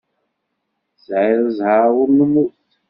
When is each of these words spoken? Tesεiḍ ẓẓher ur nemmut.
Tesεiḍ 0.93 1.43
ẓẓher 1.57 1.89
ur 2.01 2.09
nemmut. 2.11 2.57